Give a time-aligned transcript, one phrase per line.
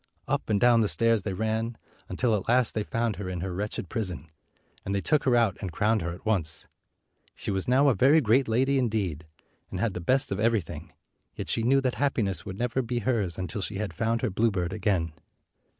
[0.27, 1.77] Up and down the stairs they ran,
[2.09, 4.31] until at last they found 220 her in her wretched prison,
[4.83, 6.65] and they took her out and crowned her at once.
[7.35, 9.27] She was now a very great lady, indeed,
[9.69, 10.91] and had the best of every thing,
[11.35, 14.73] yet she knew that happiness would never be hers until she had found her bluebird
[14.73, 15.13] again.